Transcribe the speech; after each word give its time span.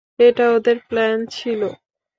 এটা 0.19 0.45
ওদের 0.51 0.77
প্ল্যান 0.89 1.17
ছিল। 1.31 1.61